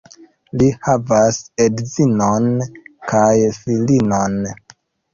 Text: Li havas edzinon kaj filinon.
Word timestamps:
Li 0.61 0.69
havas 0.85 1.37
edzinon 1.67 2.51
kaj 3.15 3.39
filinon. 3.63 4.45